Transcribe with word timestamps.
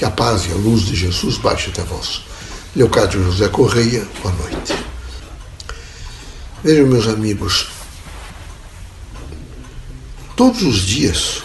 Que 0.00 0.06
a 0.06 0.10
paz 0.10 0.46
e 0.46 0.52
a 0.52 0.54
luz 0.54 0.86
de 0.86 0.96
Jesus 0.96 1.36
baixe 1.36 1.68
até 1.68 1.82
vós. 1.82 2.22
Leocádio 2.74 3.22
José 3.22 3.50
Correia, 3.50 4.08
boa 4.22 4.34
noite. 4.34 4.74
Vejam, 6.64 6.86
meus 6.86 7.06
amigos, 7.06 7.68
todos 10.34 10.62
os 10.62 10.78
dias 10.86 11.42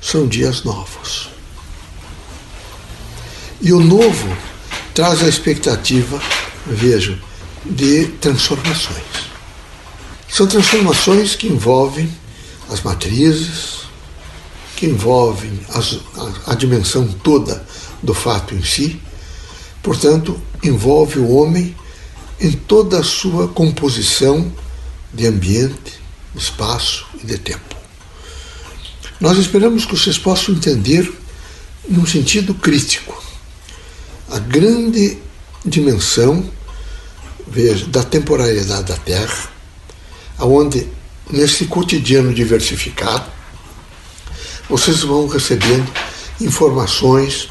são 0.00 0.26
dias 0.26 0.64
novos. 0.64 1.28
E 3.60 3.70
o 3.70 3.80
novo 3.80 4.34
traz 4.94 5.22
a 5.22 5.28
expectativa, 5.28 6.18
vejam, 6.66 7.18
de 7.66 8.06
transformações. 8.18 9.28
São 10.26 10.46
transformações 10.46 11.36
que 11.36 11.48
envolvem 11.48 12.10
as 12.70 12.80
matrizes, 12.80 13.83
que 14.76 14.86
envolvem 14.86 15.58
as, 15.70 15.98
a, 16.46 16.52
a 16.52 16.54
dimensão 16.54 17.06
toda 17.06 17.64
do 18.02 18.14
fato 18.14 18.54
em 18.54 18.62
si, 18.62 19.00
portanto, 19.82 20.40
envolve 20.62 21.18
o 21.18 21.30
homem 21.30 21.74
em 22.40 22.52
toda 22.52 22.98
a 22.98 23.04
sua 23.04 23.48
composição 23.48 24.52
de 25.12 25.26
ambiente, 25.26 26.00
espaço 26.34 27.06
e 27.22 27.26
de 27.26 27.38
tempo. 27.38 27.74
Nós 29.20 29.38
esperamos 29.38 29.84
que 29.84 29.96
vocês 29.96 30.18
possam 30.18 30.54
entender, 30.54 31.10
num 31.88 32.06
sentido 32.06 32.54
crítico, 32.54 33.22
a 34.30 34.38
grande 34.38 35.18
dimensão 35.64 36.44
veja, 37.46 37.86
da 37.86 38.02
temporalidade 38.02 38.84
da 38.84 38.96
Terra, 38.96 39.48
aonde 40.38 40.88
nesse 41.30 41.66
cotidiano 41.66 42.34
diversificado 42.34 43.30
vocês 44.68 45.00
vão 45.02 45.26
recebendo 45.26 45.90
informações, 46.40 47.48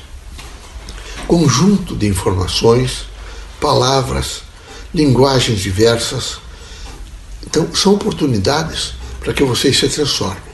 conjunto 1.27 1.95
de 1.95 2.07
informações, 2.07 3.05
palavras, 3.59 4.41
linguagens 4.93 5.59
diversas. 5.59 6.37
Então, 7.45 7.67
são 7.73 7.93
oportunidades 7.93 8.93
para 9.19 9.33
que 9.33 9.43
vocês 9.43 9.77
se 9.77 9.87
transformem. 9.87 10.53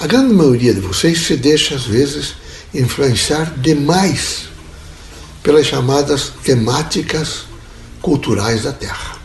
A 0.00 0.06
grande 0.06 0.32
maioria 0.32 0.72
de 0.72 0.80
vocês 0.80 1.26
se 1.26 1.36
deixa, 1.36 1.74
às 1.74 1.84
vezes, 1.84 2.34
influenciar 2.72 3.52
demais 3.56 4.44
pelas 5.42 5.66
chamadas 5.66 6.32
temáticas 6.42 7.44
culturais 8.00 8.62
da 8.62 8.72
Terra. 8.72 9.17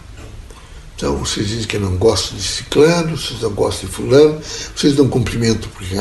Vocês 1.26 1.48
dizem 1.48 1.66
que 1.66 1.78
não 1.78 1.96
gostam 1.96 2.38
de 2.38 2.44
ciclano, 2.44 3.18
vocês 3.18 3.40
não 3.40 3.52
gostam 3.52 3.88
de 3.88 3.96
fulano, 3.96 4.42
vocês 4.76 4.94
não 4.98 5.08
cumprimentam 5.08 5.70
porque 5.70 5.96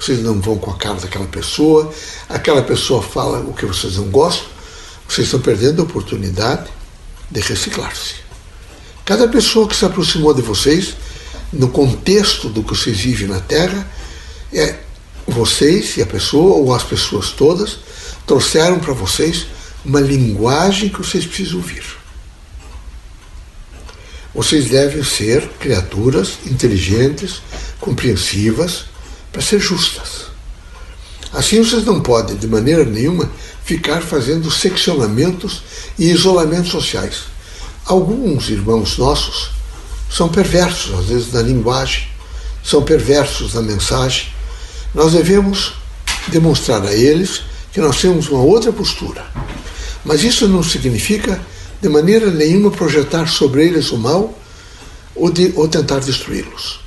vocês 0.00 0.20
não 0.20 0.40
vão 0.40 0.58
com 0.58 0.72
a 0.72 0.76
cara 0.76 0.96
daquela 0.96 1.26
pessoa, 1.26 1.92
aquela 2.28 2.60
pessoa 2.60 3.00
fala 3.00 3.38
o 3.38 3.54
que 3.54 3.64
vocês 3.64 3.96
não 3.98 4.08
gostam, 4.08 4.48
vocês 5.08 5.28
estão 5.28 5.40
perdendo 5.40 5.80
a 5.80 5.84
oportunidade 5.84 6.68
de 7.30 7.40
reciclar-se. 7.40 8.16
Cada 9.04 9.28
pessoa 9.28 9.68
que 9.68 9.76
se 9.76 9.84
aproximou 9.84 10.34
de 10.34 10.42
vocês, 10.42 10.96
no 11.52 11.68
contexto 11.68 12.48
do 12.48 12.64
que 12.64 12.76
vocês 12.76 12.98
vivem 12.98 13.28
na 13.28 13.38
Terra, 13.38 13.88
é 14.52 14.80
vocês 15.24 15.96
e 15.98 16.02
a 16.02 16.06
pessoa, 16.06 16.56
ou 16.56 16.74
as 16.74 16.82
pessoas 16.82 17.30
todas, 17.30 17.78
trouxeram 18.26 18.80
para 18.80 18.92
vocês 18.92 19.46
uma 19.84 20.00
linguagem 20.00 20.88
que 20.88 20.98
vocês 20.98 21.24
precisam 21.24 21.58
ouvir. 21.58 22.03
Vocês 24.34 24.66
devem 24.68 25.04
ser 25.04 25.48
criaturas 25.60 26.38
inteligentes, 26.44 27.40
compreensivas, 27.80 28.86
para 29.32 29.40
ser 29.40 29.60
justas. 29.60 30.24
Assim 31.32 31.62
vocês 31.62 31.84
não 31.84 32.00
podem, 32.00 32.36
de 32.36 32.46
maneira 32.46 32.84
nenhuma, 32.84 33.30
ficar 33.64 34.00
fazendo 34.00 34.50
seccionamentos 34.50 35.62
e 35.98 36.10
isolamentos 36.10 36.70
sociais. 36.70 37.24
Alguns 37.84 38.48
irmãos 38.48 38.98
nossos 38.98 39.50
são 40.10 40.28
perversos, 40.28 40.98
às 40.98 41.06
vezes, 41.06 41.32
na 41.32 41.42
linguagem, 41.42 42.06
são 42.62 42.82
perversos 42.82 43.54
na 43.54 43.62
mensagem. 43.62 44.28
Nós 44.94 45.12
devemos 45.12 45.74
demonstrar 46.28 46.84
a 46.84 46.94
eles 46.94 47.42
que 47.72 47.80
nós 47.80 48.00
temos 48.00 48.28
uma 48.28 48.40
outra 48.40 48.72
postura. 48.72 49.24
Mas 50.04 50.22
isso 50.22 50.46
não 50.46 50.62
significa, 50.62 51.40
de 51.84 51.90
maneira 51.90 52.30
nenhuma, 52.30 52.70
projetar 52.70 53.26
sobre 53.26 53.62
eles 53.62 53.92
o 53.92 53.98
mal 53.98 54.34
ou, 55.14 55.30
de, 55.30 55.52
ou 55.54 55.68
tentar 55.68 55.98
destruí-los. 55.98 56.80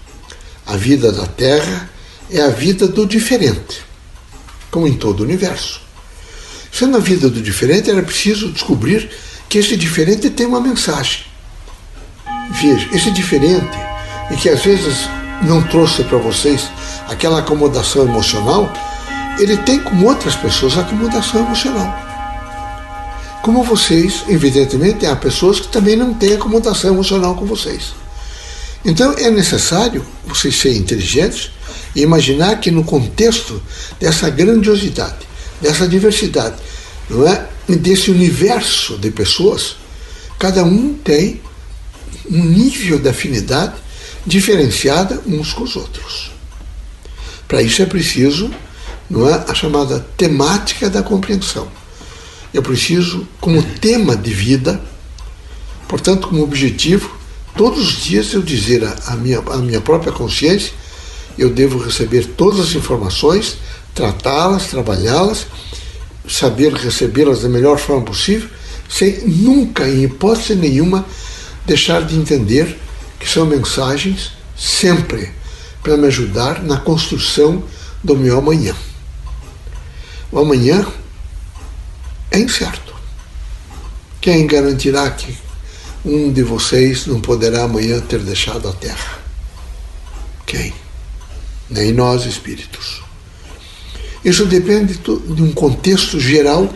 A 0.66 0.75
vida 0.75 1.12
da 1.12 1.28
Terra 1.28 1.88
é 2.31 2.41
a 2.41 2.50
vida 2.50 2.88
do 2.88 3.06
diferente, 3.06 3.86
como 4.72 4.88
em 4.88 4.96
todo 4.96 5.19
o 5.19 5.24
universo. 5.24 5.81
Sendo 6.72 6.97
a 6.97 7.00
vida 7.00 7.30
do 7.30 7.40
diferente, 7.40 7.91
era 7.91 8.02
preciso 8.02 8.52
descobrir 8.52 9.07
que 9.47 9.59
esse 9.59 9.78
diferente 9.78 10.31
tem 10.31 10.47
uma 10.47 10.59
mensagem. 10.59 11.25
Veja, 12.59 12.90
esse 12.91 13.12
diferente, 13.12 13.78
e 14.31 14.36
que 14.36 14.50
às 14.50 14.63
vezes 14.63 15.07
não 15.44 15.62
trouxe 15.62 16.03
para 16.06 16.18
vocês 16.18 16.72
aquela 17.07 17.38
acomodação 17.38 18.02
emocional, 18.02 18.74
ele 19.38 19.57
tem 19.57 19.80
com 19.80 20.03
outras 20.06 20.36
pessoas 20.36 20.75
acomodação 20.75 21.46
emocional. 21.46 22.06
Como 23.47 23.63
vocês, 23.63 24.25
evidentemente, 24.28 25.06
há 25.06 25.16
pessoas 25.16 25.58
que 25.58 25.69
também 25.69 25.96
não 25.96 26.13
têm 26.13 26.34
acomodação 26.34 26.91
emocional 26.91 27.34
com 27.34 27.46
vocês. 27.46 27.94
Então 28.84 29.13
é 29.13 29.31
necessário 29.31 30.06
vocês 30.25 30.53
serem 30.53 30.80
inteligentes 30.80 31.50
e 31.96 32.02
imaginar 32.02 32.59
que 32.59 32.69
no 32.69 32.84
contexto 32.84 33.63
dessa 34.02 34.30
grandiosidade, 34.30 35.25
dessa 35.62 35.88
diversidade, 35.88 36.57
não 37.09 37.25
é, 37.25 37.47
desse 37.69 38.12
universo 38.12 38.97
de 38.97 39.12
pessoas, 39.12 39.78
cada 40.38 40.66
um 40.66 40.96
tem 40.96 41.41
um 42.30 42.44
nível 42.44 43.00
de 43.00 43.07
afinidade 43.07 43.75
diferenciada 44.25 45.22
uns 45.25 45.53
com 45.53 45.63
os 45.63 45.78
outros. 45.78 46.31
Para 47.47 47.62
isso 47.62 47.81
é 47.81 47.86
preciso, 47.86 48.52
não 49.09 49.25
é, 49.25 49.41
a 49.47 49.53
chamada 49.53 50.06
temática 50.18 50.90
da 50.90 51.02
compreensão. 51.02 51.87
Eu 52.53 52.62
preciso, 52.62 53.28
como 53.40 53.62
tema 53.62 54.16
de 54.16 54.34
vida, 54.34 54.81
portanto, 55.88 56.28
como 56.28 56.44
objetivo, 56.44 57.16
todos 57.56 57.80
os 57.80 58.03
dias 58.03 58.34
eu 58.34 58.41
dizer 58.41 58.84
a, 59.08 59.16
minha, 59.16 59.41
minha 59.41 59.81
própria 59.81 60.12
consciência, 60.12 60.72
eu 61.38 61.50
devo 61.50 61.78
receber 61.78 62.25
todas 62.25 62.59
as 62.59 62.75
informações, 62.75 63.57
tratá-las, 63.94 64.68
trabalhá-las, 64.68 65.47
saber 66.28 66.74
recebê-las 66.74 67.41
da 67.41 67.50
melhor 67.50 67.78
forma 67.78 68.03
possível, 68.03 68.50
sem 68.90 69.28
nunca, 69.28 69.88
em 69.88 70.03
hipótese 70.03 70.56
nenhuma, 70.56 71.06
deixar 71.66 72.03
de 72.03 72.16
entender 72.16 72.78
que 73.19 73.30
são 73.30 73.46
mensagens 73.46 74.31
sempre 74.57 75.31
para 75.84 75.97
me 75.97 76.07
ajudar 76.07 76.63
na 76.63 76.78
construção 76.78 77.63
do 78.03 78.16
meu 78.16 78.38
amanhã. 78.38 78.74
O 80.31 80.40
amanhã 80.40 80.86
é 82.38 82.42
incerto. 82.42 82.96
Quem 84.22 84.46
garantirá 84.46 85.09
que 85.12 85.36
um 86.06 86.31
de 86.31 86.44
vocês 86.44 87.06
não 87.06 87.20
poderá 87.20 87.64
amanhã 87.64 88.00
ter 88.00 88.20
deixado 88.20 88.68
a 88.68 88.74
terra. 88.74 89.20
Quem? 90.46 90.74
Nem 91.70 91.92
nós, 91.92 92.25
espíritos. 92.25 93.02
Isso 94.24 94.46
depende 94.46 94.98
de 94.98 95.42
um 95.42 95.52
contexto 95.52 96.20
geral 96.20 96.74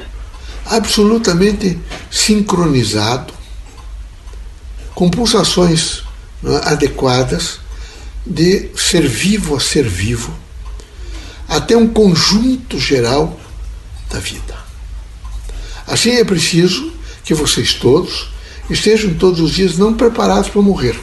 absolutamente 0.66 1.79
sincronizado, 2.09 3.33
com 4.93 5.09
pulsações 5.09 6.03
é, 6.43 6.69
adequadas 6.72 7.59
de 8.25 8.69
ser 8.75 9.07
vivo 9.07 9.55
a 9.55 9.59
ser 9.59 9.88
vivo, 9.88 10.33
até 11.47 11.75
um 11.75 11.88
conjunto 11.88 12.79
geral 12.79 13.39
da 14.09 14.19
vida. 14.19 14.60
Assim 15.91 16.11
é 16.11 16.23
preciso 16.23 16.90
que 17.22 17.34
vocês 17.34 17.73
todos 17.73 18.29
estejam 18.70 19.14
todos 19.16 19.41
os 19.41 19.52
dias 19.52 19.78
não 19.78 19.93
preparados 19.93 20.49
para 20.49 20.61
morrer, 20.61 20.97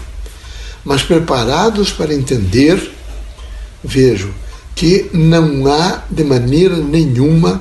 mas 0.82 1.02
preparados 1.02 1.93
para 1.93 2.14
entender, 2.14 2.90
vejo, 3.85 4.32
que 4.75 5.11
não 5.12 5.70
há 5.70 6.05
de 6.11 6.25
maneira 6.25 6.79
nenhuma 6.79 7.61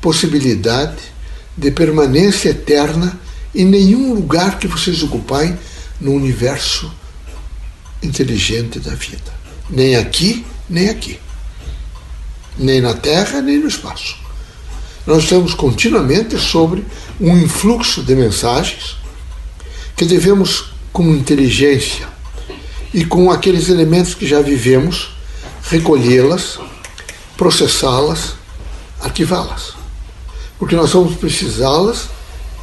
possibilidade 0.00 0.96
de 1.56 1.70
permanência 1.70 2.48
eterna 2.48 3.20
em 3.54 3.64
nenhum 3.64 4.12
lugar 4.12 4.58
que 4.58 4.66
vocês 4.66 5.04
ocupem 5.04 5.56
no 6.00 6.12
universo 6.12 6.92
inteligente 8.02 8.80
da 8.80 8.96
vida. 8.96 9.32
Nem 9.70 9.94
aqui, 9.94 10.44
nem 10.68 10.88
aqui. 10.88 11.20
Nem 12.58 12.80
na 12.80 12.94
Terra, 12.94 13.40
nem 13.40 13.60
no 13.60 13.68
espaço. 13.68 14.25
Nós 15.06 15.22
estamos 15.22 15.54
continuamente 15.54 16.36
sobre 16.36 16.84
um 17.20 17.38
influxo 17.38 18.02
de 18.02 18.16
mensagens 18.16 18.96
que 19.96 20.04
devemos, 20.04 20.72
com 20.92 21.14
inteligência 21.14 22.08
e 22.92 23.04
com 23.04 23.30
aqueles 23.30 23.68
elementos 23.68 24.14
que 24.14 24.26
já 24.26 24.40
vivemos, 24.40 25.16
recolhê-las, 25.62 26.58
processá-las, 27.36 28.34
ativá-las. 29.00 29.74
Porque 30.58 30.74
nós 30.74 30.90
vamos 30.92 31.16
precisá-las 31.16 32.08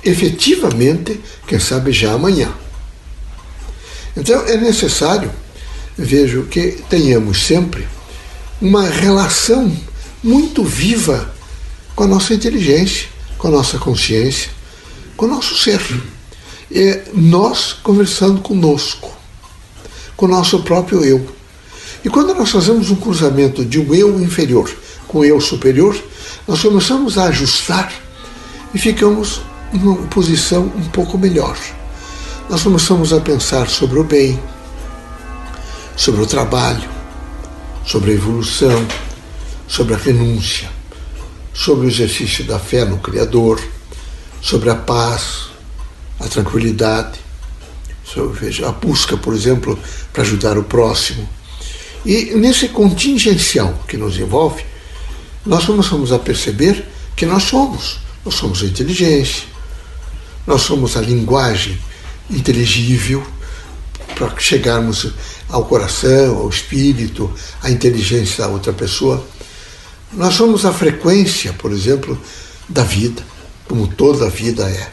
efetivamente, 0.03 1.21
quem 1.47 1.59
sabe 1.59 1.93
já 1.93 2.11
amanhã. 2.11 2.51
Então 4.17 4.45
é 4.45 4.57
necessário, 4.57 5.31
vejo, 5.97 6.43
que 6.43 6.83
tenhamos 6.89 7.43
sempre 7.43 7.87
uma 8.61 8.89
relação 8.89 9.75
muito 10.21 10.61
viva 10.61 11.33
com 11.95 12.03
a 12.03 12.07
nossa 12.07 12.33
inteligência, 12.33 13.07
com 13.37 13.47
a 13.47 13.51
nossa 13.51 13.77
consciência, 13.77 14.49
com 15.15 15.25
o 15.25 15.29
nosso 15.29 15.55
ser. 15.57 15.81
É 16.71 17.03
nós 17.13 17.73
conversando 17.73 18.41
conosco, 18.41 19.11
com 20.15 20.25
o 20.25 20.29
nosso 20.29 20.63
próprio 20.63 21.03
eu. 21.03 21.25
E 22.03 22.09
quando 22.09 22.33
nós 22.33 22.49
fazemos 22.49 22.89
um 22.89 22.95
cruzamento 22.95 23.63
de 23.63 23.79
um 23.79 23.93
eu 23.93 24.19
inferior 24.19 24.69
com 25.07 25.19
o 25.19 25.25
eu 25.25 25.39
superior, 25.39 25.95
nós 26.47 26.61
começamos 26.61 27.17
a 27.17 27.25
ajustar 27.25 27.93
e 28.73 28.79
ficamos 28.79 29.41
numa 29.71 29.95
posição 30.07 30.63
um 30.75 30.89
pouco 30.89 31.17
melhor. 31.17 31.57
Nós 32.49 32.63
começamos 32.63 33.13
a 33.13 33.19
pensar 33.19 33.69
sobre 33.69 33.99
o 33.99 34.03
bem, 34.03 34.39
sobre 35.95 36.21
o 36.21 36.25
trabalho, 36.25 36.89
sobre 37.85 38.11
a 38.11 38.13
evolução, 38.15 38.85
sobre 39.67 39.93
a 39.93 39.97
renúncia, 39.97 40.69
sobre 41.53 41.85
o 41.85 41.89
exercício 41.89 42.43
da 42.45 42.57
fé 42.57 42.83
no 42.83 42.97
Criador, 42.97 43.61
sobre 44.41 44.69
a 44.69 44.75
paz, 44.75 45.49
a 46.19 46.27
tranquilidade, 46.27 47.19
sobre 48.03 48.63
a 48.63 48.71
busca, 48.71 49.15
por 49.15 49.33
exemplo, 49.33 49.77
para 50.11 50.23
ajudar 50.23 50.57
o 50.57 50.63
próximo. 50.63 51.27
E 52.05 52.33
nesse 52.35 52.67
contingencial 52.69 53.83
que 53.87 53.95
nos 53.95 54.17
envolve, 54.17 54.63
nós 55.45 55.65
começamos 55.65 56.11
a 56.11 56.19
perceber 56.19 56.85
que 57.15 57.25
nós 57.25 57.43
somos. 57.43 57.99
Nós 58.25 58.35
somos 58.35 58.61
a 58.63 58.65
inteligência, 58.65 59.43
nós 60.47 60.61
somos 60.61 60.95
a 60.95 61.01
linguagem 61.01 61.77
inteligível 62.29 63.25
para 64.15 64.33
chegarmos 64.39 65.11
ao 65.49 65.65
coração, 65.65 66.37
ao 66.37 66.49
espírito, 66.49 67.31
à 67.61 67.69
inteligência 67.69 68.45
da 68.45 68.49
outra 68.49 68.71
pessoa. 68.71 69.25
Nós 70.15 70.35
somos 70.35 70.65
a 70.65 70.71
frequência, 70.71 71.53
por 71.53 71.71
exemplo, 71.71 72.19
da 72.69 72.83
vida, 72.83 73.23
como 73.67 73.87
toda 73.87 74.27
a 74.27 74.29
vida 74.29 74.69
é. 74.69 74.89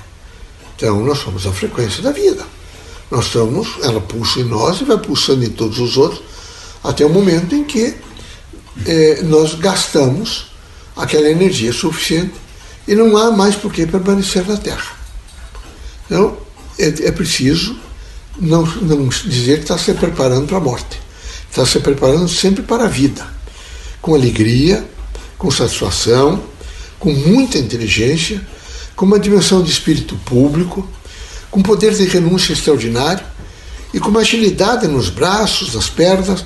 Então, 0.77 1.05
nós 1.05 1.19
somos 1.19 1.47
a 1.47 1.53
frequência 1.53 2.03
da 2.03 2.11
vida. 2.11 2.45
Nós 3.11 3.27
somos, 3.27 3.69
ela 3.83 4.01
pulsa 4.01 4.41
em 4.41 4.45
nós 4.45 4.81
e 4.81 4.85
vai 4.85 4.97
pulsando 4.99 5.45
em 5.45 5.51
todos 5.51 5.79
os 5.79 5.97
outros, 5.97 6.23
até 6.83 7.05
o 7.05 7.11
momento 7.11 7.55
em 7.55 7.65
que 7.65 7.95
eh, 8.87 9.21
nós 9.25 9.55
gastamos 9.55 10.47
aquela 10.97 11.29
energia 11.29 11.73
suficiente 11.73 12.35
e 12.87 12.95
não 12.95 13.17
há 13.17 13.31
mais 13.31 13.57
por 13.57 13.73
que 13.73 13.87
permanecer 13.87 14.47
na 14.47 14.57
Terra. 14.57 14.97
Então, 16.07 16.37
é, 16.79 16.87
é 16.87 17.13
preciso 17.13 17.77
não, 18.39 18.65
não 18.65 19.09
dizer 19.09 19.57
que 19.57 19.63
está 19.65 19.77
se 19.77 19.93
preparando 19.95 20.47
para 20.47 20.57
a 20.57 20.61
morte. 20.61 21.01
Está 21.51 21.67
se 21.67 21.81
preparando 21.81 22.29
sempre 22.29 22.63
para 22.63 22.85
a 22.85 22.89
vida, 22.89 23.27
com 24.01 24.15
alegria, 24.15 24.89
com 25.41 25.51
satisfação, 25.51 26.43
com 26.99 27.11
muita 27.11 27.57
inteligência, 27.57 28.47
com 28.95 29.07
uma 29.07 29.19
dimensão 29.19 29.63
de 29.63 29.71
espírito 29.71 30.15
público, 30.17 30.87
com 31.51 31.63
poder 31.63 31.95
de 31.95 32.05
renúncia 32.05 32.53
extraordinário 32.53 33.25
e 33.95 33.99
com 33.99 34.11
uma 34.11 34.21
agilidade 34.21 34.87
nos 34.87 35.09
braços, 35.09 35.75
nas 35.75 35.89
pernas, 35.89 36.45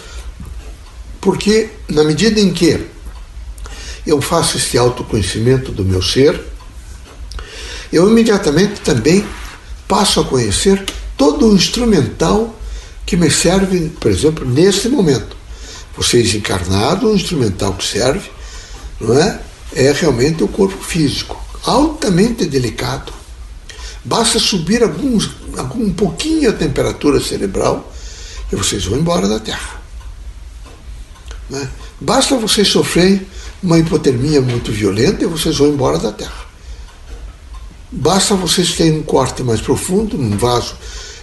porque 1.20 1.70
na 1.88 2.04
medida 2.04 2.38
em 2.38 2.52
que 2.52 2.86
eu 4.06 4.22
faço 4.22 4.58
este 4.58 4.78
autoconhecimento 4.78 5.72
do 5.72 5.84
meu 5.84 6.00
ser, 6.00 6.40
eu 7.92 8.08
imediatamente 8.08 8.80
também 8.80 9.26
passo 9.88 10.20
a 10.20 10.24
conhecer 10.24 10.84
todo 11.16 11.48
o 11.48 11.56
instrumental 11.56 12.56
que 13.04 13.16
me 13.16 13.28
serve, 13.28 13.88
por 14.00 14.12
exemplo, 14.12 14.48
nesse 14.48 14.88
momento. 14.88 15.36
Vocês 15.96 16.32
encarnado, 16.32 17.10
o 17.10 17.14
instrumental 17.16 17.74
que 17.74 17.84
serve, 17.84 18.30
não 19.00 19.18
é? 19.18 19.40
É 19.74 19.92
realmente 19.92 20.44
o 20.44 20.48
corpo 20.48 20.82
físico, 20.82 21.42
altamente 21.64 22.46
delicado. 22.46 23.12
Basta 24.04 24.38
subir 24.38 24.82
alguns, 24.82 25.30
algum 25.56 25.92
pouquinho 25.92 26.50
a 26.50 26.52
temperatura 26.52 27.20
cerebral 27.20 27.92
e 28.52 28.56
vocês 28.56 28.84
vão 28.84 28.98
embora 28.98 29.26
da 29.26 29.40
Terra. 29.40 29.82
Né? 31.48 31.68
Basta 32.00 32.36
vocês 32.36 32.68
sofrerem 32.68 33.26
uma 33.62 33.78
hipotermia 33.78 34.40
muito 34.40 34.70
violenta 34.70 35.24
e 35.24 35.26
vocês 35.26 35.56
vão 35.56 35.68
embora 35.68 35.98
da 35.98 36.12
Terra. 36.12 36.44
Basta 37.90 38.34
vocês 38.34 38.74
terem 38.74 38.98
um 38.98 39.02
corte 39.02 39.42
mais 39.42 39.60
profundo, 39.60 40.18
num 40.18 40.36
vaso, 40.36 40.76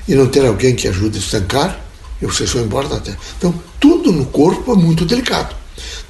e 0.07 0.15
não 0.15 0.27
ter 0.27 0.45
alguém 0.45 0.75
que 0.75 0.87
ajude 0.87 1.17
a 1.17 1.21
estancar, 1.21 1.79
e 2.21 2.25
vocês 2.25 2.49
vão 2.51 2.63
embora 2.63 2.87
da 2.87 2.99
Terra. 2.99 3.17
Então, 3.37 3.53
tudo 3.79 4.11
no 4.11 4.25
corpo 4.25 4.71
é 4.71 4.75
muito 4.75 5.05
delicado. 5.05 5.55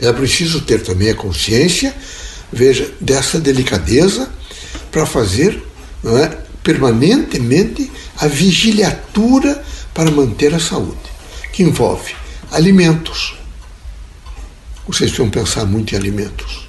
É 0.02 0.12
preciso 0.12 0.62
ter 0.62 0.82
também 0.82 1.12
a 1.12 1.16
consciência, 1.16 1.96
veja, 2.52 2.92
dessa 3.00 3.40
delicadeza 3.40 4.30
para 4.92 5.06
fazer 5.06 5.62
não 6.04 6.18
é, 6.18 6.28
permanentemente 6.64 7.92
a 8.18 8.28
vigiliatura 8.28 9.64
para 9.94 10.10
manter 10.10 10.54
a 10.54 10.60
saúde, 10.60 10.98
que 11.54 11.64
envolve 11.64 12.16
alimentos, 12.52 13.36
vocês 14.88 15.12
precisam 15.12 15.30
pensar 15.30 15.66
muito 15.66 15.94
em 15.94 15.98
alimentos. 15.98 16.68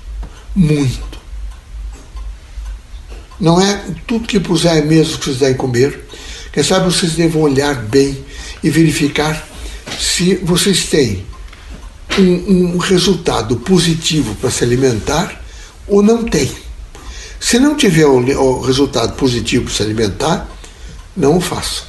Muito. 0.54 1.18
Não 3.40 3.60
é 3.60 3.82
tudo 4.06 4.28
que 4.28 4.38
puser 4.38 4.76
é 4.76 4.82
mesmo 4.82 5.18
que 5.18 5.24
vocês 5.24 5.38
devem 5.38 5.56
comer. 5.56 6.04
Quem 6.52 6.62
sabe 6.62 6.84
vocês 6.84 7.14
devem 7.14 7.40
olhar 7.40 7.74
bem 7.74 8.24
e 8.62 8.70
verificar 8.70 9.48
se 9.98 10.36
vocês 10.36 10.84
têm 10.86 11.26
um, 12.18 12.74
um 12.74 12.78
resultado 12.78 13.56
positivo 13.56 14.34
para 14.36 14.50
se 14.50 14.64
alimentar 14.64 15.42
ou 15.86 16.02
não 16.02 16.24
tem. 16.24 16.50
Se 17.40 17.58
não 17.58 17.76
tiver 17.76 18.06
o, 18.06 18.18
o 18.18 18.60
resultado 18.60 19.14
positivo 19.14 19.64
para 19.64 19.74
se 19.74 19.82
alimentar, 19.82 20.48
não 21.16 21.38
o 21.38 21.40
façam. 21.40 21.84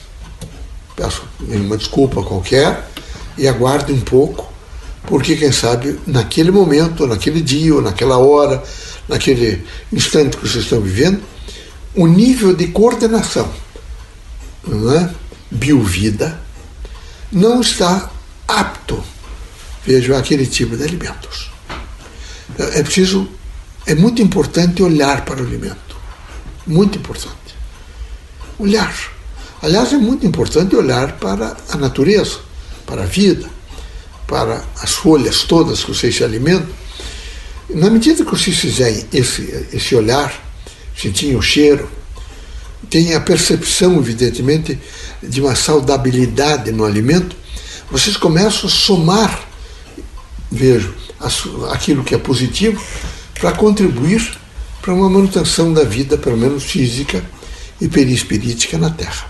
Peço 0.95 1.23
uma 1.39 1.77
desculpa 1.77 2.23
qualquer 2.23 2.87
e 3.37 3.47
aguarde 3.47 3.91
um 3.91 4.01
pouco 4.01 4.53
porque 5.05 5.35
quem 5.35 5.51
sabe 5.51 5.99
naquele 6.07 6.51
momento, 6.51 7.05
naquele 7.05 7.41
dia, 7.41 7.75
ou 7.75 7.81
naquela 7.81 8.17
hora, 8.17 8.63
naquele 9.07 9.63
instante 9.91 10.37
que 10.37 10.47
vocês 10.47 10.63
estão 10.63 10.79
vivendo, 10.81 11.21
o 11.93 12.07
nível 12.07 12.55
de 12.55 12.67
coordenação 12.67 13.51
é? 14.97 15.09
biovida 15.51 16.39
não 17.31 17.61
está 17.61 18.09
apto, 18.47 19.03
vejo, 19.85 20.15
aquele 20.15 20.45
tipo 20.45 20.75
de 20.77 20.83
alimentos. 20.83 21.51
É 22.57 22.83
preciso, 22.83 23.29
é 23.85 23.95
muito 23.95 24.21
importante 24.21 24.83
olhar 24.83 25.25
para 25.25 25.41
o 25.41 25.45
alimento. 25.45 25.95
Muito 26.65 26.97
importante. 26.97 27.35
Olhar. 28.59 28.93
Aliás, 29.61 29.93
é 29.93 29.97
muito 29.97 30.25
importante 30.25 30.75
olhar 30.75 31.13
para 31.13 31.57
a 31.69 31.77
natureza, 31.77 32.39
para 32.85 33.03
a 33.03 33.05
vida 33.05 33.49
para 34.27 34.63
as 34.81 34.93
folhas 34.93 35.43
todas 35.43 35.83
que 35.83 35.93
vocês 35.93 36.15
se 36.15 36.23
alimentam, 36.23 36.67
na 37.69 37.89
medida 37.89 38.23
que 38.25 38.31
vocês 38.31 38.57
fizerem 38.57 39.05
esse, 39.13 39.67
esse 39.71 39.95
olhar, 39.95 40.33
sentirem 40.95 41.35
o 41.35 41.41
cheiro, 41.41 41.89
tem 42.89 43.13
a 43.13 43.21
percepção, 43.21 43.97
evidentemente, 43.97 44.79
de 45.21 45.41
uma 45.41 45.55
saudabilidade 45.55 46.71
no 46.71 46.83
alimento, 46.83 47.35
vocês 47.91 48.17
começam 48.17 48.67
a 48.67 48.71
somar, 48.71 49.47
vejo, 50.53 50.93
aquilo 51.71 52.03
que 52.03 52.15
é 52.15 52.17
positivo, 52.17 52.81
para 53.39 53.51
contribuir 53.51 54.37
para 54.81 54.93
uma 54.93 55.09
manutenção 55.09 55.73
da 55.73 55.83
vida, 55.83 56.17
pelo 56.17 56.37
menos 56.37 56.63
física 56.63 57.23
e 57.79 57.87
perispirítica 57.87 58.77
na 58.77 58.89
Terra. 58.89 59.25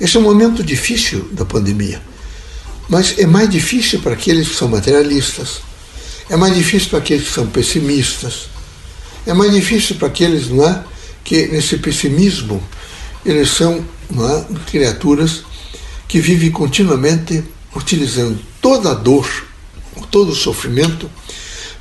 Esse 0.00 0.16
é 0.16 0.20
um 0.20 0.22
momento 0.22 0.62
difícil 0.62 1.28
da 1.32 1.44
pandemia 1.44 2.00
mas 2.88 3.18
é 3.18 3.26
mais 3.26 3.48
difícil 3.48 4.00
para 4.00 4.12
aqueles 4.12 4.48
que 4.48 4.56
são 4.56 4.68
materialistas, 4.68 5.60
é 6.28 6.36
mais 6.36 6.54
difícil 6.54 6.90
para 6.90 6.98
aqueles 6.98 7.28
que 7.28 7.34
são 7.34 7.46
pessimistas, 7.46 8.48
é 9.26 9.32
mais 9.32 9.52
difícil 9.52 9.96
para 9.96 10.08
aqueles 10.08 10.48
não 10.48 10.66
é, 10.66 10.84
que 11.22 11.46
nesse 11.48 11.78
pessimismo 11.78 12.62
eles 13.24 13.50
são 13.50 13.84
é, 14.12 14.44
criaturas 14.70 15.42
que 16.06 16.20
vivem 16.20 16.50
continuamente 16.50 17.42
utilizando 17.74 18.38
toda 18.64 18.92
a 18.92 18.94
dor, 18.94 19.28
todo 20.10 20.32
o 20.32 20.34
sofrimento 20.34 21.10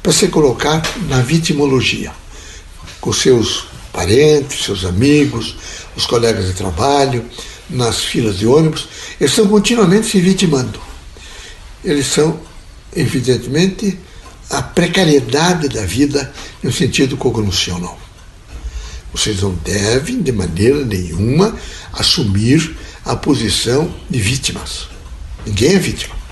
para 0.02 0.12
se 0.12 0.28
colocar 0.28 0.82
na 1.08 1.22
vitimologia, 1.22 2.12
com 3.00 3.14
seus 3.14 3.68
parentes, 3.94 4.66
seus 4.66 4.84
amigos, 4.84 5.56
os 5.96 6.06
colegas 6.06 6.46
de 6.46 6.54
trabalho, 6.54 7.26
nas 7.70 8.04
filas 8.04 8.38
de 8.38 8.46
ônibus, 8.46 8.90
eles 9.18 9.32
estão 9.32 9.48
continuamente 9.48 10.08
se 10.08 10.20
vitimando 10.20 10.94
eles 11.84 12.08
são, 12.08 12.40
evidentemente, 12.96 14.00
a 14.50 14.62
precariedade 14.62 15.68
da 15.68 15.86
vida 15.86 16.34
no 16.62 16.72
sentido 16.72 17.18
cognoscional. 17.18 18.00
Vocês 19.14 19.42
não 19.42 19.54
devem, 19.54 20.22
de 20.22 20.32
maneira 20.32 20.84
nenhuma, 20.86 21.56
assumir 21.92 22.76
a 23.06 23.16
posição 23.16 23.94
de 24.10 24.20
vítimas. 24.20 24.88
Ninguém 25.46 25.74
é 25.76 25.80
vítima. 25.80 26.23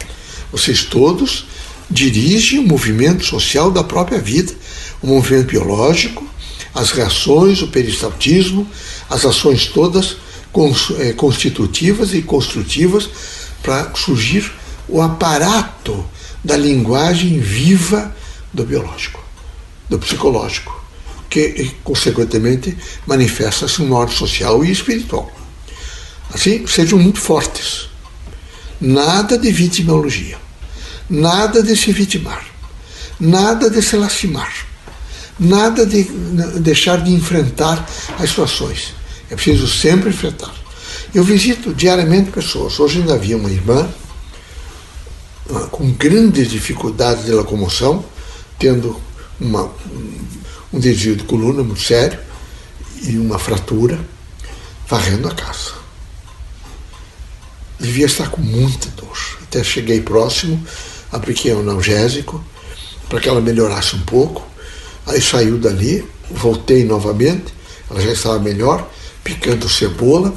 Vocês 0.51 0.83
todos 0.83 1.45
dirigem 1.89 2.59
o 2.59 2.67
movimento 2.67 3.25
social 3.25 3.71
da 3.71 3.83
própria 3.83 4.19
vida, 4.19 4.53
o 5.01 5.07
movimento 5.07 5.47
biológico, 5.47 6.25
as 6.73 6.91
reações, 6.91 7.61
o 7.61 7.67
peristaltismo, 7.67 8.67
as 9.09 9.25
ações 9.25 9.65
todas 9.67 10.17
eh, 10.99 11.13
constitutivas 11.13 12.13
e 12.13 12.21
construtivas 12.21 13.09
para 13.61 13.93
surgir 13.95 14.51
o 14.87 15.01
aparato 15.01 16.05
da 16.43 16.57
linguagem 16.57 17.39
viva 17.39 18.15
do 18.53 18.65
biológico, 18.65 19.23
do 19.89 19.99
psicológico, 19.99 20.83
que 21.29 21.71
consequentemente 21.83 22.77
manifesta-se 23.05 23.81
no 23.81 23.95
ordem 23.95 24.15
social 24.15 24.65
e 24.65 24.71
espiritual. 24.71 25.31
Assim, 26.33 26.65
sejam 26.67 26.97
muito 26.97 27.19
fortes. 27.19 27.90
Nada 28.81 29.37
de 29.37 29.51
vitimologia, 29.51 30.39
nada 31.07 31.61
de 31.61 31.75
se 31.75 31.91
vitimar, 31.91 32.43
nada 33.19 33.69
de 33.69 33.79
se 33.79 33.95
lastimar, 33.95 34.51
nada 35.39 35.85
de 35.85 36.03
deixar 36.59 37.03
de 37.03 37.11
enfrentar 37.11 37.87
as 38.17 38.29
situações. 38.29 38.93
É 39.29 39.35
preciso 39.35 39.67
sempre 39.67 40.09
enfrentar. 40.09 40.51
Eu 41.13 41.23
visito 41.23 41.73
diariamente 41.75 42.31
pessoas. 42.31 42.79
Hoje 42.79 42.99
ainda 42.99 43.13
havia 43.13 43.37
uma 43.37 43.51
irmã 43.51 43.87
ah, 45.53 45.67
com 45.69 45.91
grandes 45.91 46.49
dificuldades 46.49 47.25
de 47.25 47.31
locomoção, 47.31 48.03
tendo 48.57 48.99
uma, 49.39 49.71
um 50.73 50.79
desvio 50.79 51.15
de 51.15 51.23
coluna 51.23 51.63
muito 51.63 51.81
sério 51.81 52.19
e 53.03 53.17
uma 53.17 53.37
fratura, 53.37 53.99
varrendo 54.87 55.27
a 55.27 55.35
casa. 55.35 55.80
Devia 57.81 58.05
estar 58.05 58.29
com 58.29 58.41
muita 58.41 58.87
dor. 58.89 59.17
Até 59.41 59.63
cheguei 59.63 60.01
próximo, 60.01 60.63
apliquei 61.11 61.51
um 61.53 61.61
analgésico 61.61 62.43
para 63.09 63.19
que 63.19 63.27
ela 63.27 63.41
melhorasse 63.41 63.95
um 63.95 64.01
pouco. 64.01 64.47
Aí 65.07 65.19
saiu 65.19 65.57
dali, 65.57 66.07
voltei 66.29 66.83
novamente, 66.83 67.51
ela 67.89 67.99
já 67.99 68.11
estava 68.11 68.37
melhor, 68.37 68.87
picando 69.23 69.67
cebola 69.67 70.31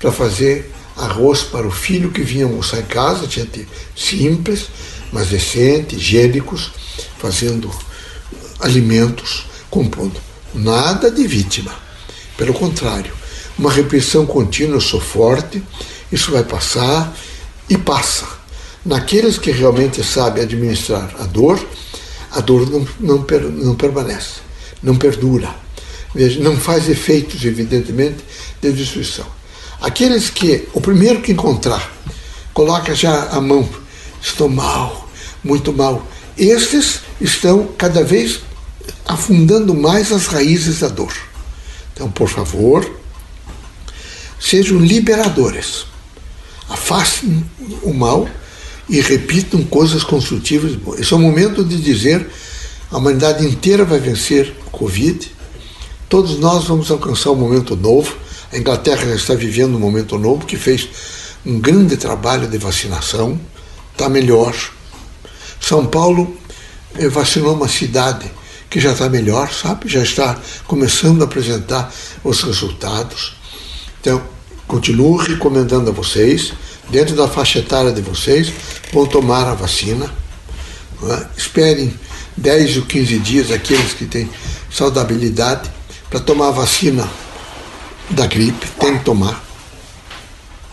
para 0.00 0.10
fazer 0.10 0.72
arroz 0.96 1.42
para 1.42 1.66
o 1.66 1.70
filho 1.70 2.10
que 2.10 2.22
vinha 2.22 2.46
almoçar 2.46 2.80
em 2.80 2.86
casa, 2.86 3.28
gente 3.28 3.68
simples, 3.94 4.68
mas 5.12 5.28
decente, 5.28 5.96
higiênicos, 5.96 6.72
fazendo 7.18 7.70
alimentos, 8.58 9.44
compondo. 9.68 10.18
Nada 10.54 11.10
de 11.10 11.26
vítima. 11.26 11.74
Pelo 12.38 12.54
contrário, 12.54 13.12
uma 13.58 13.70
repetição 13.70 14.24
contínua, 14.24 14.76
eu 14.76 14.80
sou 14.80 15.00
forte, 15.00 15.62
isso 16.10 16.30
vai 16.30 16.44
passar 16.44 17.14
e 17.68 17.76
passa. 17.76 18.26
Naqueles 18.84 19.38
que 19.38 19.50
realmente 19.50 20.02
sabem 20.04 20.42
administrar 20.42 21.14
a 21.18 21.24
dor, 21.24 21.64
a 22.30 22.40
dor 22.40 22.68
não, 22.70 22.86
não, 23.00 23.26
não 23.50 23.74
permanece, 23.74 24.40
não 24.82 24.96
perdura. 24.96 25.54
Veja, 26.14 26.40
não 26.40 26.56
faz 26.56 26.88
efeitos, 26.88 27.44
evidentemente, 27.44 28.18
de 28.60 28.72
destruição. 28.72 29.26
Aqueles 29.80 30.30
que, 30.30 30.68
o 30.72 30.80
primeiro 30.80 31.20
que 31.20 31.32
encontrar, 31.32 31.92
coloca 32.54 32.94
já 32.94 33.28
a 33.30 33.40
mão, 33.40 33.68
estou 34.22 34.48
mal, 34.48 35.08
muito 35.42 35.72
mal. 35.72 36.06
Estes 36.38 37.00
estão 37.20 37.68
cada 37.76 38.02
vez 38.02 38.40
afundando 39.06 39.74
mais 39.74 40.12
as 40.12 40.26
raízes 40.26 40.80
da 40.80 40.88
dor. 40.88 41.12
Então, 41.92 42.10
por 42.10 42.28
favor, 42.28 42.88
sejam 44.38 44.78
liberadores. 44.78 45.86
Afastem 46.68 47.44
o 47.82 47.92
mal 47.92 48.28
e 48.88 49.00
repitam 49.00 49.62
coisas 49.64 50.02
construtivas. 50.04 50.78
Esse 50.98 51.12
é 51.12 51.16
o 51.16 51.20
momento 51.20 51.64
de 51.64 51.76
dizer 51.76 52.28
a 52.90 52.98
humanidade 52.98 53.44
inteira 53.44 53.84
vai 53.84 53.98
vencer 53.98 54.54
o 54.66 54.70
Covid. 54.70 55.32
Todos 56.08 56.38
nós 56.38 56.64
vamos 56.64 56.90
alcançar 56.90 57.30
um 57.30 57.36
momento 57.36 57.74
novo 57.74 58.16
a 58.52 58.58
Inglaterra 58.58 59.12
está 59.14 59.34
vivendo 59.34 59.76
um 59.76 59.80
momento 59.80 60.18
novo 60.18 60.46
que 60.46 60.56
fez 60.56 60.88
um 61.44 61.58
grande 61.58 61.96
trabalho 61.96 62.48
de 62.48 62.58
vacinação, 62.58 63.40
está 63.92 64.08
melhor. 64.08 64.54
São 65.60 65.86
Paulo 65.86 66.36
eh, 66.94 67.08
vacinou 67.08 67.54
uma 67.54 67.68
cidade 67.68 68.30
que 68.70 68.80
já 68.80 68.92
está 68.92 69.08
melhor, 69.08 69.52
sabe? 69.52 69.88
Já 69.88 70.02
está 70.02 70.40
começando 70.66 71.22
a 71.22 71.24
apresentar 71.24 71.92
os 72.22 72.42
resultados. 72.42 73.36
Então, 74.00 74.22
continuo 74.66 75.16
recomendando 75.16 75.90
a 75.90 75.92
vocês, 75.92 76.52
dentro 76.90 77.14
da 77.14 77.28
faixa 77.28 77.58
etária 77.60 77.92
de 77.92 78.00
vocês, 78.00 78.52
vão 78.92 79.06
tomar 79.06 79.46
a 79.46 79.54
vacina. 79.54 80.12
É? 81.02 81.26
Esperem 81.36 81.92
10 82.36 82.78
ou 82.78 82.82
15 82.84 83.18
dias 83.18 83.50
aqueles 83.50 83.92
que 83.92 84.06
têm 84.06 84.28
saudabilidade 84.70 85.70
para 86.10 86.20
tomar 86.20 86.48
a 86.48 86.52
vacina 86.52 87.08
da 88.10 88.26
gripe, 88.26 88.66
tem 88.78 88.98
que 88.98 89.04
tomar, 89.04 89.42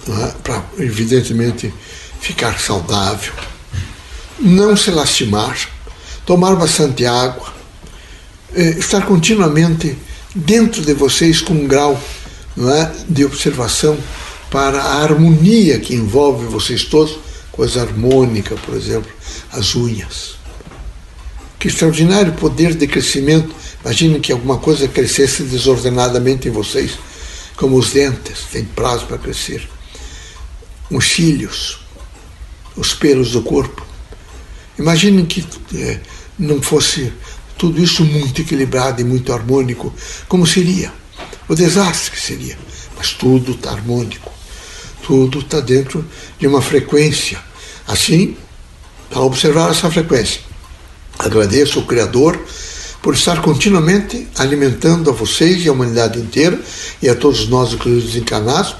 é? 0.08 0.28
para 0.44 0.64
evidentemente 0.78 1.74
ficar 2.20 2.60
saudável, 2.60 3.34
não 4.40 4.78
se 4.78 4.92
lastimar, 4.92 5.58
tomar 6.26 6.56
bastante 6.56 7.06
água, 7.06 7.54
é, 8.56 8.70
estar 8.70 9.06
continuamente 9.06 9.98
dentro 10.36 10.82
de 10.82 10.94
vocês 10.94 11.42
com 11.42 11.54
um 11.54 11.68
grau 11.68 12.00
é? 12.58 12.92
de 13.10 13.26
observação 13.26 13.98
para 14.50 14.82
a 14.82 15.02
harmonia 15.02 15.80
que 15.80 15.96
envolve 15.96 16.46
vocês 16.46 16.84
todos, 16.84 17.18
coisa 17.52 17.82
harmônica, 17.82 18.56
por 18.66 18.76
exemplo, 18.76 19.12
as 19.52 19.76
unhas. 19.76 20.36
Que 21.58 21.68
extraordinário 21.68 22.34
poder 22.34 22.76
de 22.76 22.88
crescimento. 22.88 23.56
Imagine 23.84 24.20
que 24.20 24.32
alguma 24.32 24.58
coisa 24.58 24.88
crescesse 24.88 25.44
desordenadamente 25.44 26.48
em 26.48 26.52
vocês 26.52 26.98
como 27.56 27.78
os 27.78 27.92
dentes, 27.92 28.46
têm 28.52 28.66
prazo 28.66 29.06
para 29.06 29.18
crescer, 29.18 29.68
os 30.90 31.06
cílios, 31.06 31.80
os 32.76 32.94
pelos 32.94 33.32
do 33.32 33.42
corpo. 33.42 33.86
Imaginem 34.78 35.26
que 35.26 35.46
é, 35.76 36.00
não 36.38 36.62
fosse 36.62 37.14
tudo 37.58 37.82
isso 37.82 38.04
muito 38.04 38.42
equilibrado 38.42 39.02
e 39.02 39.04
muito 39.04 39.32
harmônico, 39.32 39.94
como 40.28 40.46
seria? 40.46 40.92
O 41.48 41.56
desastre 41.56 42.12
que 42.12 42.20
seria. 42.20 42.58
Mas 42.98 43.12
tudo 43.12 43.54
está 43.54 43.72
harmônico, 43.72 44.32
tudo 45.02 45.40
está 45.40 45.60
dentro 45.60 46.06
de 46.40 46.48
uma 46.48 46.62
frequência. 46.62 47.40
Assim, 47.88 48.38
ao 49.12 49.26
observar 49.26 49.72
essa 49.72 49.92
frequência, 49.92 50.42
agradeço 51.20 51.80
ao 51.80 51.86
Criador 51.86 52.40
por 53.02 53.14
estar 53.14 53.42
continuamente 53.42 54.28
alimentando 54.38 55.10
a 55.10 55.14
vocês 55.14 55.66
e 55.66 55.68
a 55.68 55.74
humanidade 55.74 56.18
inteira, 56.18 56.60
e 57.02 57.10
a 57.10 57.16
todos 57.16 57.50
nós, 57.50 57.74
inclusive 57.74 58.08
desencarnados, 58.08 58.76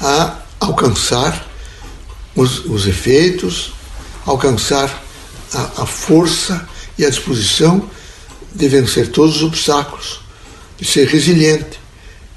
a 0.00 0.38
alcançar 0.60 1.44
os, 2.36 2.64
os 2.66 2.86
efeitos, 2.86 3.72
alcançar 4.24 5.02
a, 5.52 5.82
a 5.82 5.86
força 5.86 6.68
e 6.96 7.04
a 7.04 7.10
disposição 7.10 7.90
de 8.54 8.68
vencer 8.68 9.10
todos 9.10 9.36
os 9.36 9.42
obstáculos, 9.42 10.20
de 10.78 10.84
ser 10.84 11.06
resiliente 11.06 11.80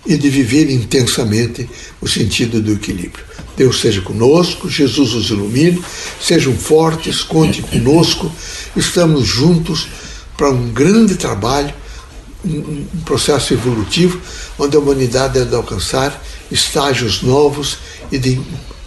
e 0.05 0.17
de 0.17 0.29
viver 0.29 0.69
intensamente 0.69 1.67
o 1.99 2.07
sentido 2.07 2.61
do 2.61 2.73
equilíbrio. 2.73 3.25
Deus 3.57 3.79
seja 3.79 4.01
conosco, 4.01 4.69
Jesus 4.69 5.13
os 5.13 5.29
ilumine, 5.29 5.81
sejam 6.21 6.53
fortes, 6.53 7.23
conte 7.23 7.61
conosco, 7.61 8.31
estamos 8.75 9.25
juntos 9.25 9.87
para 10.37 10.49
um 10.49 10.71
grande 10.71 11.15
trabalho, 11.15 11.73
um, 12.43 12.85
processo 13.05 13.53
evolutivo, 13.53 14.21
onde 14.59 14.75
a 14.75 14.79
humanidade 14.79 15.39
deve 15.39 15.55
alcançar 15.55 16.21
estágios 16.51 17.21
novos 17.21 17.77
e 18.11 18.19
de 18.19 18.39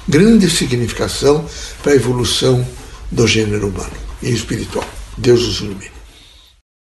grande 0.07 0.49
significação 0.49 1.45
para 1.83 1.93
a 1.93 1.97
evolução 1.97 2.67
do 3.11 3.26
gênero 3.26 3.69
humano 3.69 3.93
e 4.23 4.31
espiritual. 4.31 4.87
Deus 5.17 5.43
os 5.43 5.61
ilumine. 5.61 5.98